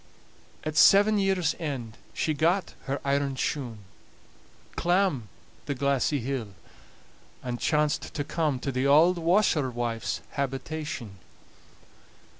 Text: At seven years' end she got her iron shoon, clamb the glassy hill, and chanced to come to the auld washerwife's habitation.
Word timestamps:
At 0.63 0.75
seven 0.77 1.19
years' 1.19 1.53
end 1.59 1.95
she 2.11 2.33
got 2.33 2.73
her 2.85 2.99
iron 3.05 3.35
shoon, 3.35 3.83
clamb 4.75 5.29
the 5.67 5.75
glassy 5.75 6.19
hill, 6.21 6.55
and 7.43 7.59
chanced 7.59 8.11
to 8.15 8.23
come 8.23 8.57
to 8.61 8.71
the 8.71 8.87
auld 8.87 9.19
washerwife's 9.19 10.21
habitation. 10.31 11.19